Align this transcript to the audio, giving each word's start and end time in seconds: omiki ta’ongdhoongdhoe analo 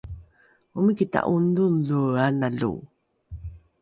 omiki 0.77 1.05
ta’ongdhoongdhoe 1.13 2.19
analo 2.27 2.71